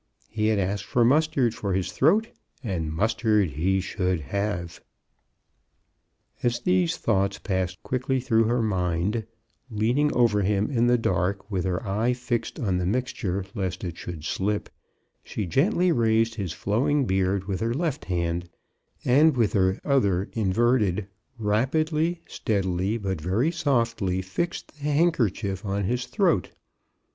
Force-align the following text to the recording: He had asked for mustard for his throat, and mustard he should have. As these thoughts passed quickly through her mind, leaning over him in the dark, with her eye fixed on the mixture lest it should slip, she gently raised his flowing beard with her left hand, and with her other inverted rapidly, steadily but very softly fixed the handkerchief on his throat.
He 0.31 0.47
had 0.47 0.57
asked 0.57 0.85
for 0.85 1.05
mustard 1.05 1.53
for 1.53 1.73
his 1.75 1.91
throat, 1.91 2.29
and 2.63 2.91
mustard 2.91 3.51
he 3.51 3.79
should 3.79 4.19
have. 4.21 4.83
As 6.41 6.59
these 6.61 6.97
thoughts 6.97 7.37
passed 7.37 7.83
quickly 7.83 8.19
through 8.19 8.45
her 8.45 8.63
mind, 8.63 9.27
leaning 9.69 10.11
over 10.15 10.41
him 10.41 10.71
in 10.71 10.87
the 10.87 10.97
dark, 10.97 11.51
with 11.51 11.65
her 11.65 11.87
eye 11.87 12.13
fixed 12.13 12.59
on 12.59 12.77
the 12.79 12.85
mixture 12.87 13.45
lest 13.53 13.83
it 13.83 13.95
should 13.95 14.23
slip, 14.25 14.69
she 15.23 15.45
gently 15.45 15.91
raised 15.91 16.33
his 16.33 16.51
flowing 16.51 17.05
beard 17.05 17.43
with 17.43 17.59
her 17.59 17.75
left 17.75 18.05
hand, 18.05 18.49
and 19.05 19.37
with 19.37 19.53
her 19.53 19.79
other 19.85 20.29
inverted 20.33 21.07
rapidly, 21.37 22.21
steadily 22.27 22.97
but 22.97 23.21
very 23.21 23.51
softly 23.51 24.19
fixed 24.23 24.73
the 24.79 24.89
handkerchief 24.89 25.63
on 25.63 25.83
his 25.83 26.07
throat. 26.07 26.49